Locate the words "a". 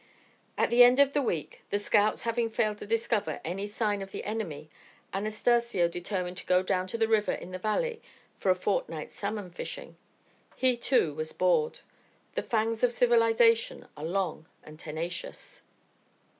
8.49-8.55